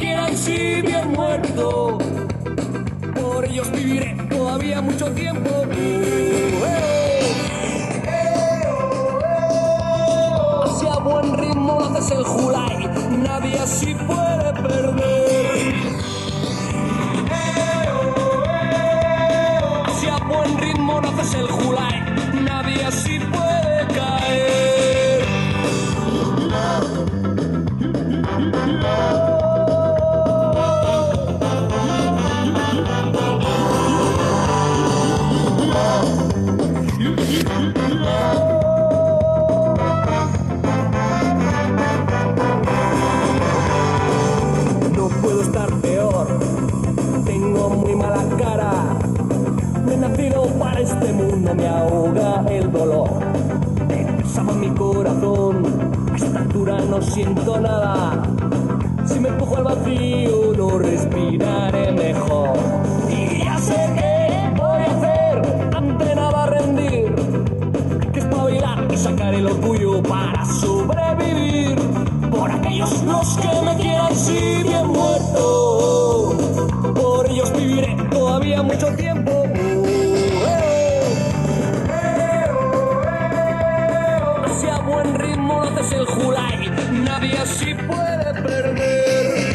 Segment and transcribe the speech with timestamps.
[0.00, 1.98] quieran si bien muerto.
[3.14, 5.50] Por ellos viviré todavía mucho tiempo.
[10.64, 12.90] Hacia buen ritmo haces el Julai
[13.22, 15.74] nadie así puede perder.
[19.86, 22.00] Hacia buen ritmo haces el Julai
[22.44, 24.80] nadie así puede caer
[51.54, 53.08] me ahoga el dolor.
[54.18, 55.64] Pesaba mi corazón,
[56.12, 58.22] a esta altura no siento nada.
[59.04, 62.56] Si me empujo al vacío, no respiraré mejor.
[63.08, 67.14] Y ya sé qué voy a hacer ante nada rendir.
[68.00, 71.76] Hay que espabilar y sacar el orgullo para sobrevivir.
[72.30, 76.36] Por aquellos los que me quieran si bien muerto.
[76.94, 79.19] Por ellos viviré todavía mucho tiempo.
[85.80, 86.70] Haces el Julai.
[87.04, 89.54] Nadie así puede perder.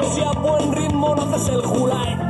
[0.00, 2.23] Hacia buen ritmo no haces el Julai.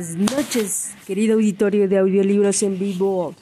[0.00, 3.34] Buenas noches, querido auditorio de audiolibros en vivo.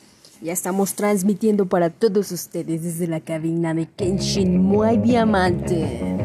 [0.42, 6.16] Ya estamos transmitiendo para todos ustedes desde la cabina de Kenshin Muay Diamante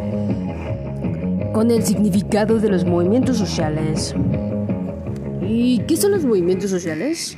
[1.53, 4.15] con el significado de los movimientos sociales.
[5.47, 7.35] ¿Y qué son los movimientos sociales?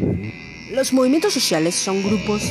[0.74, 2.44] Los movimientos sociales son grupos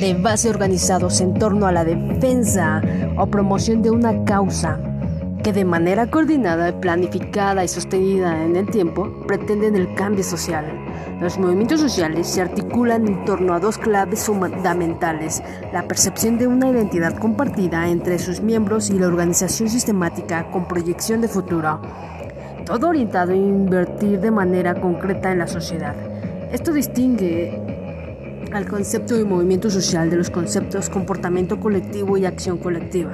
[0.00, 2.82] de base organizados en torno a la defensa
[3.16, 4.80] o promoción de una causa
[5.42, 10.66] que de manera coordinada, planificada y sostenida en el tiempo pretenden el cambio social.
[11.20, 15.42] Los movimientos sociales se articulan en torno a dos claves fundamentales,
[15.72, 21.20] la percepción de una identidad compartida entre sus miembros y la organización sistemática con proyección
[21.20, 21.80] de futuro,
[22.66, 25.94] todo orientado a invertir de manera concreta en la sociedad.
[26.52, 27.60] Esto distingue
[28.52, 33.12] al concepto de movimiento social de los conceptos comportamiento colectivo y acción colectiva.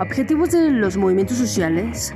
[0.00, 2.14] Objetivos de los movimientos sociales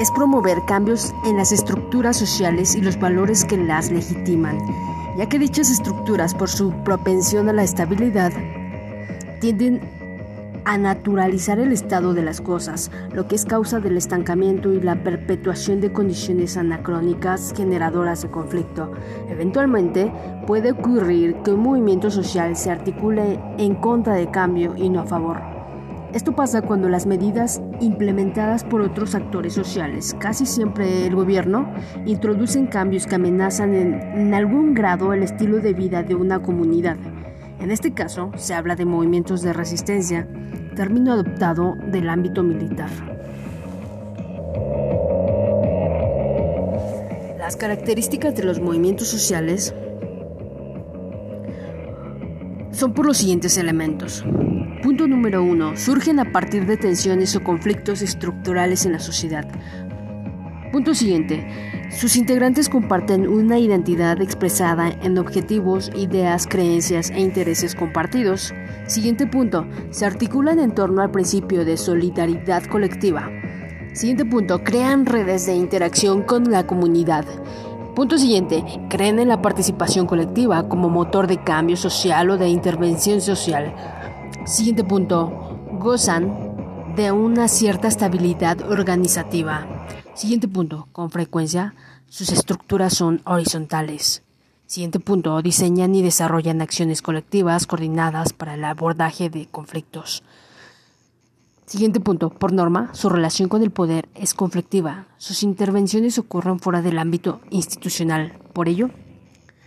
[0.00, 4.58] es promover cambios en las estructuras sociales y los valores que las legitiman,
[5.18, 8.32] ya que dichas estructuras, por su propensión a la estabilidad,
[9.42, 9.82] tienden
[10.64, 15.02] a naturalizar el estado de las cosas, lo que es causa del estancamiento y la
[15.04, 18.90] perpetuación de condiciones anacrónicas generadoras de conflicto.
[19.28, 20.10] Eventualmente,
[20.46, 25.06] puede ocurrir que un movimiento social se articule en contra de cambio y no a
[25.06, 25.57] favor.
[26.14, 31.70] Esto pasa cuando las medidas implementadas por otros actores sociales, casi siempre el gobierno,
[32.06, 36.96] introducen cambios que amenazan en, algún grado el estilo de vida de una comunidad.
[37.60, 40.26] En este caso, se habla de movimientos de resistencia,
[40.74, 42.88] término adoptado del ámbito militar.
[47.38, 49.74] Las características de los movimientos sociales
[52.78, 54.24] son por los siguientes elementos.
[54.84, 55.76] Punto número uno.
[55.76, 59.48] Surgen a partir de tensiones o conflictos estructurales en la sociedad.
[60.70, 61.44] Punto siguiente.
[61.90, 68.54] Sus integrantes comparten una identidad expresada en objetivos, ideas, creencias e intereses compartidos.
[68.86, 69.66] Siguiente punto.
[69.90, 73.28] Se articulan en torno al principio de solidaridad colectiva.
[73.92, 74.62] Siguiente punto.
[74.62, 77.24] Crean redes de interacción con la comunidad.
[77.98, 78.64] Punto siguiente.
[78.88, 83.74] Creen en la participación colectiva como motor de cambio social o de intervención social.
[84.46, 85.32] Siguiente punto.
[85.80, 89.66] Gozan de una cierta estabilidad organizativa.
[90.14, 90.86] Siguiente punto.
[90.92, 91.74] Con frecuencia,
[92.08, 94.22] sus estructuras son horizontales.
[94.66, 95.42] Siguiente punto.
[95.42, 100.22] Diseñan y desarrollan acciones colectivas coordinadas para el abordaje de conflictos.
[101.68, 102.30] Siguiente punto.
[102.30, 105.06] Por norma, su relación con el poder es conflictiva.
[105.18, 108.38] Sus intervenciones ocurren fuera del ámbito institucional.
[108.54, 108.88] Por ello,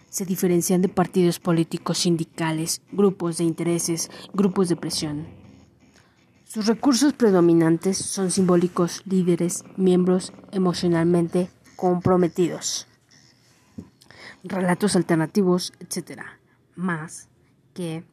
[0.09, 5.27] se diferencian de partidos políticos, sindicales, grupos de intereses, grupos de presión.
[6.43, 12.87] Sus recursos predominantes son simbólicos, líderes, miembros emocionalmente comprometidos,
[14.43, 16.23] relatos alternativos, etc.
[16.75, 17.29] Más
[17.75, 18.03] que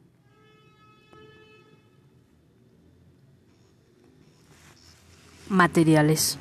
[5.48, 6.38] materiales.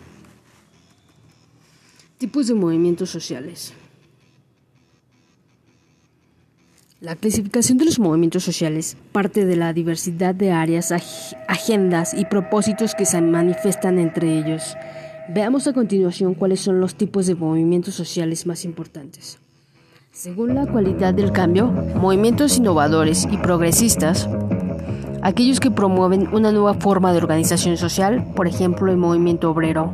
[2.18, 3.74] Tipos de movimientos sociales.
[7.00, 10.92] La clasificación de los movimientos sociales parte de la diversidad de áreas,
[11.48, 14.76] agendas y propósitos que se manifiestan entre ellos.
[15.30, 19.38] Veamos a continuación cuáles son los tipos de movimientos sociales más importantes.
[20.12, 24.28] Según la cualidad del cambio, movimientos innovadores y progresistas,
[25.22, 29.94] aquellos que promueven una nueva forma de organización social, por ejemplo el movimiento obrero,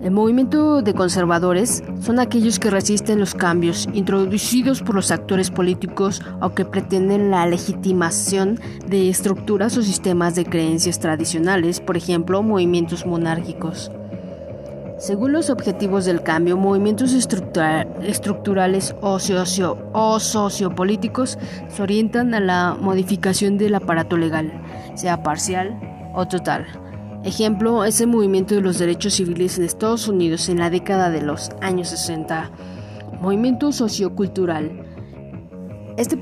[0.00, 6.22] el movimiento de conservadores son aquellos que resisten los cambios introducidos por los actores políticos
[6.40, 13.04] o que pretenden la legitimación de estructuras o sistemas de creencias tradicionales, por ejemplo, movimientos
[13.04, 13.90] monárquicos.
[15.00, 19.18] Según los objetivos del cambio, movimientos estructurales o,
[20.20, 21.38] sociopolíticos
[21.68, 24.52] se orientan a la modificación del aparato legal,
[24.94, 25.80] sea parcial
[26.14, 26.66] o total
[27.24, 31.22] Ejemplo es el movimiento de los derechos civiles en Estados Unidos en la década de
[31.22, 32.50] los años 60.
[33.22, 34.86] Movimiento sociocultural.
[35.96, 36.18] Este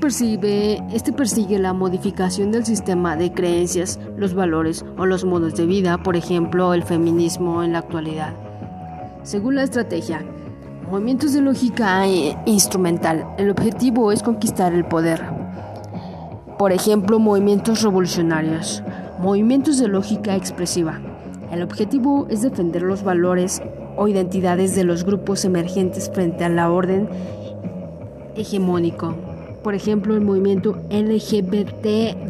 [0.93, 5.97] este persigue la modificación del sistema de creencias, los valores o los modos de vida,
[6.03, 8.48] por ejemplo, el feminismo en la actualidad.
[9.29, 10.25] Según la estrategia,
[10.89, 12.07] movimientos de lógica
[12.47, 15.21] instrumental, el objetivo es conquistar el poder.
[16.57, 18.81] Por ejemplo, movimientos revolucionarios.
[19.19, 20.99] Movimientos de lógica expresiva.
[21.51, 23.61] El objetivo es defender los valores
[23.97, 27.07] o identidades de los grupos emergentes frente a la orden
[28.35, 29.13] hegemónico.
[29.61, 32.29] Por ejemplo, el movimiento LGBTW.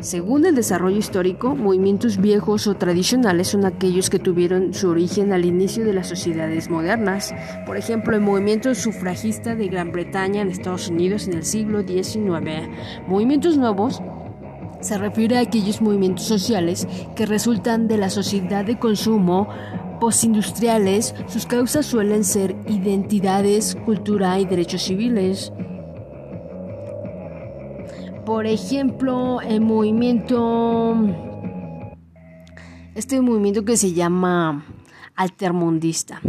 [0.00, 5.44] Según el desarrollo histórico, movimientos viejos o tradicionales son aquellos que tuvieron su origen al
[5.44, 7.34] inicio de las sociedades modernas.
[7.64, 12.68] Por ejemplo, el movimiento sufragista de Gran Bretaña en Estados Unidos en el siglo XIX.
[13.06, 14.02] Movimientos nuevos
[14.80, 19.48] se refiere a aquellos movimientos sociales que resultan de la sociedad de consumo
[19.98, 21.14] postindustriales.
[21.26, 25.52] Sus causas suelen ser identidades, cultura y derechos civiles.
[28.26, 30.96] Por ejemplo, el movimiento,
[32.96, 34.66] este movimiento que se llama
[35.14, 36.20] altermundista.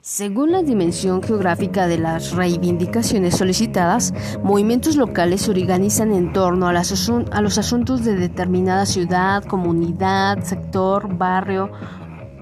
[0.00, 4.14] Según la dimensión geográfica de las reivindicaciones solicitadas,
[4.44, 11.72] movimientos locales se organizan en torno a, los asuntos de determinada ciudad, comunidad, sector, barrio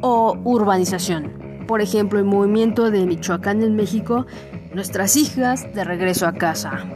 [0.02, 1.64] o urbanización.
[1.66, 4.26] Por ejemplo, el movimiento de Michoacán en México,
[4.74, 6.86] Nuestras hijas de regreso a casa.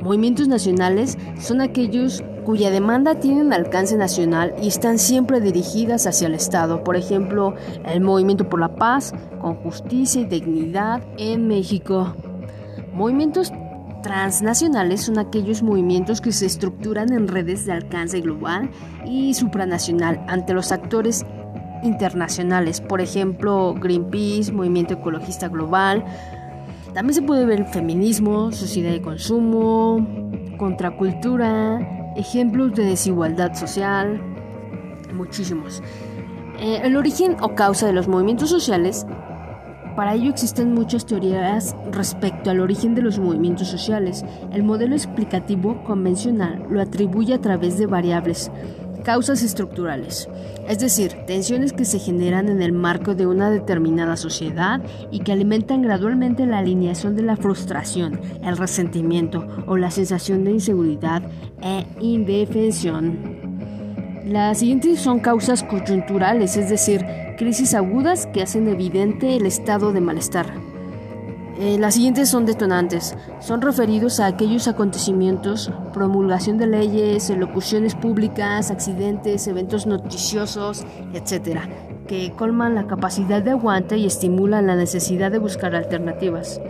[0.00, 6.26] Movimientos nacionales son aquellos cuya demanda tiene un alcance nacional y están siempre dirigidas hacia
[6.26, 6.82] el Estado.
[6.82, 7.54] Por ejemplo,
[7.84, 12.14] el Movimiento por la Paz, con justicia y dignidad en México.
[12.92, 13.52] Movimientos
[14.02, 18.70] transnacionales son aquellos movimientos que se estructuran en redes de alcance global
[19.06, 21.24] y supranacional ante los actores
[21.82, 26.04] internacionales, por ejemplo, Greenpeace, Movimiento Ecologista Global.
[26.94, 30.06] También se puede ver feminismo, sociedad de consumo,
[30.58, 34.20] contracultura, ejemplos de desigualdad social,
[35.14, 35.82] muchísimos.
[36.58, 39.06] Eh, el origen o causa de los movimientos sociales,
[39.96, 44.24] para ello existen muchas teorías respecto al origen de los movimientos sociales.
[44.52, 48.50] El modelo explicativo convencional lo atribuye a través de variables
[49.04, 50.28] Causas estructurales,
[50.68, 55.32] es decir, tensiones que se generan en el marco de una determinada sociedad y que
[55.32, 61.22] alimentan gradualmente la alineación de la frustración, el resentimiento o la sensación de inseguridad
[61.62, 63.39] e indefensión.
[64.30, 67.04] Las siguientes son causas coyunturales, es decir,
[67.36, 70.46] crisis agudas que hacen evidente el estado de malestar.
[71.58, 73.16] Eh, las siguientes son detonantes.
[73.40, 81.62] Son referidos a aquellos acontecimientos, promulgación de leyes, elocuciones públicas, accidentes, eventos noticiosos, etc.,
[82.06, 86.60] que colman la capacidad de aguante y estimulan la necesidad de buscar alternativas.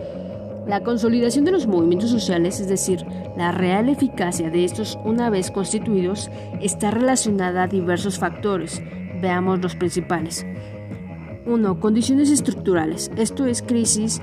[0.67, 3.03] La consolidación de los movimientos sociales, es decir,
[3.35, 6.29] la real eficacia de estos una vez constituidos,
[6.61, 8.81] está relacionada a diversos factores.
[9.21, 10.45] Veamos los principales.
[11.45, 11.79] 1.
[11.79, 14.21] Condiciones estructurales, esto es crisis,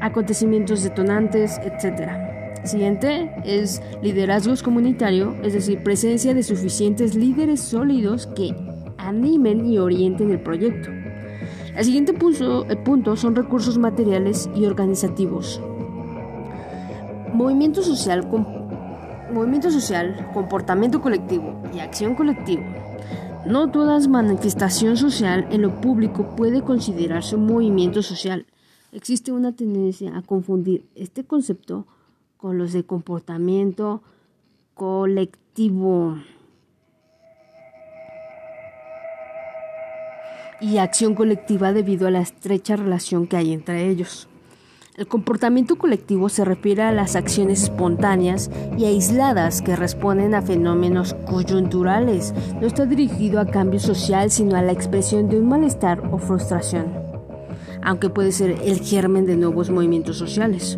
[0.00, 2.12] acontecimientos detonantes, etc.
[2.64, 8.54] Siguiente es liderazgos comunitario, es decir, presencia de suficientes líderes sólidos que
[8.98, 11.01] animen y orienten el proyecto.
[11.76, 15.60] El siguiente punto, el punto son recursos materiales y organizativos.
[17.32, 18.28] Movimiento social,
[19.32, 22.62] movimiento social, comportamiento colectivo y acción colectiva.
[23.46, 28.44] No toda manifestación social en lo público puede considerarse un movimiento social.
[28.92, 31.86] Existe una tendencia a confundir este concepto
[32.36, 34.02] con los de comportamiento
[34.74, 36.18] colectivo.
[40.62, 44.28] Y acción colectiva debido a la estrecha relación que hay entre ellos.
[44.96, 51.14] El comportamiento colectivo se refiere a las acciones espontáneas y aisladas que responden a fenómenos
[51.26, 52.34] coyunturales.
[52.60, 56.92] No está dirigido a cambio social, sino a la expresión de un malestar o frustración,
[57.82, 60.76] aunque puede ser el germen de nuevos movimientos sociales.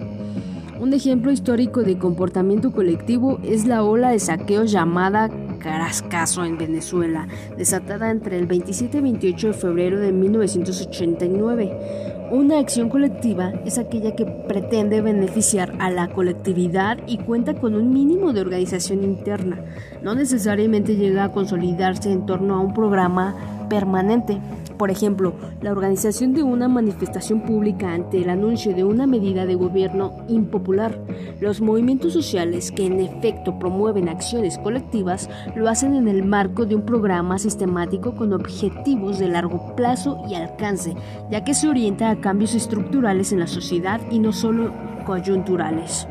[0.80, 5.28] Un ejemplo histórico de comportamiento colectivo es la ola de saqueo llamada
[5.64, 12.23] Carascaso en Venezuela, desatada entre el 27 y 28 de febrero de 1989.
[12.34, 17.92] Una acción colectiva es aquella que pretende beneficiar a la colectividad y cuenta con un
[17.92, 19.64] mínimo de organización interna.
[20.02, 23.36] No necesariamente llega a consolidarse en torno a un programa
[23.70, 24.40] permanente.
[24.78, 29.54] Por ejemplo, la organización de una manifestación pública ante el anuncio de una medida de
[29.54, 30.98] gobierno impopular.
[31.40, 36.74] Los movimientos sociales que en efecto promueven acciones colectivas lo hacen en el marco de
[36.74, 40.94] un programa sistemático con objetivos de largo plazo y alcance,
[41.30, 44.72] ya que se orienta a cambios estructurales en la sociedad y no solo
[45.04, 46.08] coyunturales.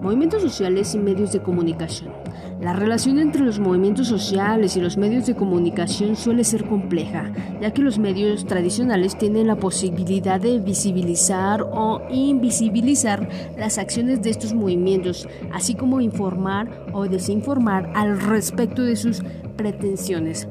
[0.00, 2.14] Movimientos sociales y medios de comunicación.
[2.62, 7.72] La relación entre los movimientos sociales y los medios de comunicación suele ser compleja, ya
[7.72, 13.28] que los medios tradicionales tienen la posibilidad de visibilizar o invisibilizar
[13.58, 19.22] las acciones de estos movimientos, así como informar o desinformar al respecto de sus
[19.58, 20.48] pretensiones.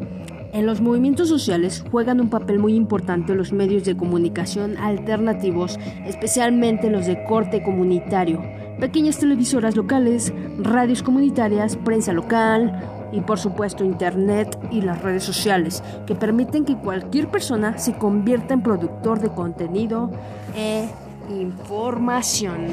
[0.54, 6.90] En los movimientos sociales juegan un papel muy importante los medios de comunicación alternativos, especialmente
[6.90, 8.42] los de corte comunitario
[8.82, 12.82] pequeñas televisoras locales, radios comunitarias, prensa local
[13.12, 18.56] y por supuesto Internet y las redes sociales, que permiten que cualquier persona se convierta
[18.56, 20.10] en productor de contenido
[20.56, 20.90] e
[21.30, 22.66] información.